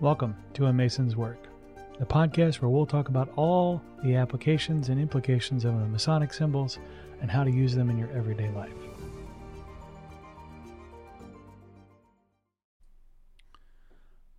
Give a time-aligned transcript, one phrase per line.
[0.00, 1.46] Welcome to A Mason's Work,
[1.98, 6.78] the podcast where we'll talk about all the applications and implications of the Masonic symbols
[7.20, 8.72] and how to use them in your everyday life.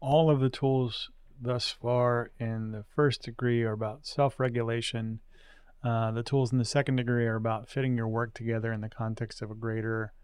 [0.00, 5.20] All of the tools thus far in the first degree are about self regulation.
[5.84, 8.88] Uh, the tools in the second degree are about fitting your work together in the
[8.88, 10.14] context of a greater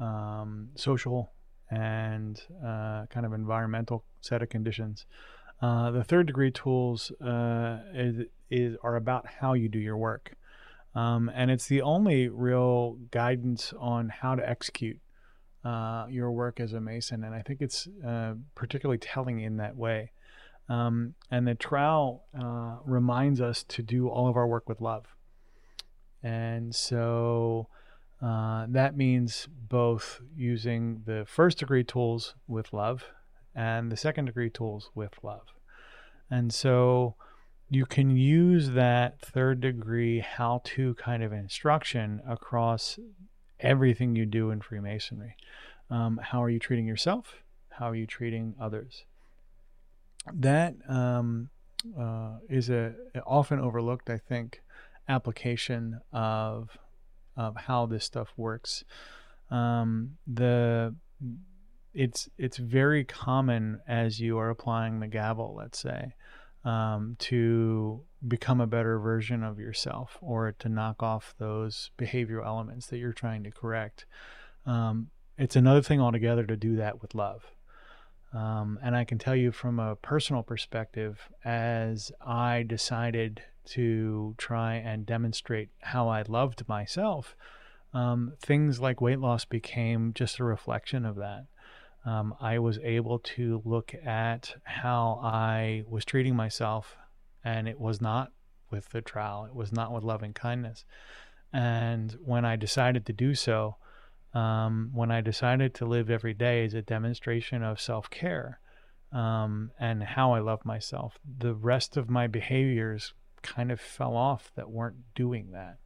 [0.00, 1.30] um, social
[1.72, 5.06] and uh, kind of environmental set of conditions.
[5.62, 10.36] Uh, the third degree tools uh, is, is, are about how you do your work.
[10.94, 15.00] Um, and it's the only real guidance on how to execute
[15.64, 17.24] uh, your work as a Mason.
[17.24, 20.10] And I think it's uh, particularly telling in that way.
[20.68, 25.06] Um, and the trowel uh, reminds us to do all of our work with love.
[26.22, 27.68] And so
[28.22, 33.04] uh, that means both using the first degree tools with love
[33.54, 35.46] and the second degree tools with love.
[36.30, 37.16] And so
[37.68, 42.98] you can use that third degree how to kind of instruction across
[43.60, 45.36] everything you do in Freemasonry.
[45.90, 47.42] Um, how are you treating yourself?
[47.70, 49.04] How are you treating others?
[50.32, 51.50] That um,
[51.98, 52.94] uh, is a
[53.26, 54.62] often overlooked, I think,
[55.08, 56.78] application of
[57.36, 58.84] of how this stuff works.
[59.50, 60.94] Um, the
[61.94, 66.14] it's it's very common as you are applying the gavel, let's say,
[66.64, 72.86] um, to become a better version of yourself or to knock off those behavioral elements
[72.86, 74.06] that you're trying to correct.
[74.64, 77.44] Um, it's another thing altogether to do that with love.
[78.32, 84.74] Um, and I can tell you from a personal perspective, as I decided to try
[84.74, 87.36] and demonstrate how I loved myself,
[87.94, 91.46] um, things like weight loss became just a reflection of that.
[92.04, 96.96] Um, I was able to look at how I was treating myself,
[97.44, 98.32] and it was not
[98.70, 100.84] with the trowel, it was not with loving kindness.
[101.52, 103.76] And when I decided to do so,
[104.34, 108.58] um, when I decided to live every day as a demonstration of self care
[109.12, 114.50] um, and how I love myself, the rest of my behaviors kind of fell off
[114.54, 115.78] that weren't doing that.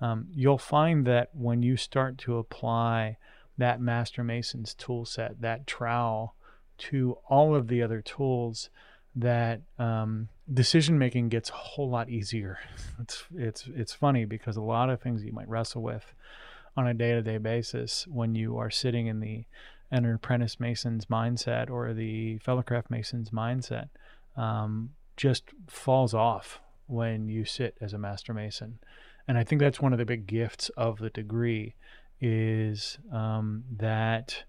[0.00, 3.18] Um, you'll find that when you start to apply
[3.58, 6.34] that Master Mason's tool set, that trowel,
[6.78, 8.70] to all of the other tools,
[9.14, 12.58] that um, decision making gets a whole lot easier.
[13.00, 16.12] It's it's it's funny because a lot of things you might wrestle with
[16.76, 19.46] on a day to day basis when you are sitting in the
[19.90, 23.88] an apprentice mason's mindset or the fellowcraft mason's mindset
[24.36, 26.60] um, just falls off
[26.90, 28.78] when you sit as a master mason.
[29.28, 31.74] And I think that's one of the big gifts of the degree
[32.20, 34.44] is um, that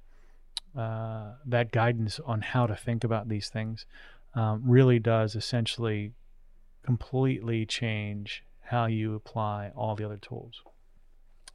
[0.78, 3.86] uh, that guidance on how to think about these things
[4.36, 6.14] um, really does essentially
[6.84, 10.62] completely change how you apply all the other tools.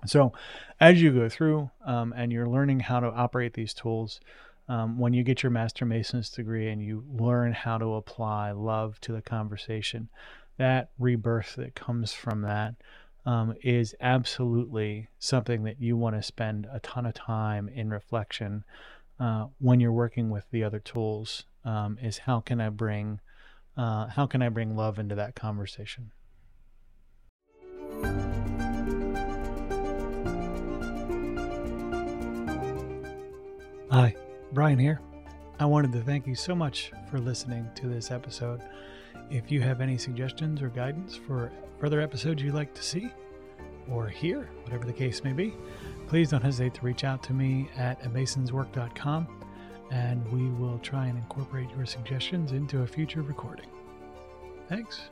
[0.05, 0.33] So,
[0.79, 4.21] as you go through um, and you're learning how to operate these tools,
[4.69, 9.01] um, when you get your Master Mason's degree and you learn how to apply love
[9.03, 10.09] to the conversation,
[10.59, 12.75] that rebirth that comes from that
[13.25, 18.65] um, is absolutely something that you want to spend a ton of time in reflection
[19.19, 21.45] uh, when you're working with the other tools.
[21.65, 23.21] Um, is how can I bring
[23.77, 26.13] uh, how can I bring love into that conversation?
[33.91, 34.15] Hi,
[34.53, 35.01] Brian here.
[35.59, 38.61] I wanted to thank you so much for listening to this episode.
[39.31, 41.51] If you have any suggestions or guidance for
[41.81, 43.09] further episodes you'd like to see
[43.91, 45.55] or hear, whatever the case may be,
[46.09, 49.27] please don't hesitate to reach out to me at amasonswork.com
[49.91, 53.67] and we will try and incorporate your suggestions into a future recording.
[54.69, 55.09] Thanks.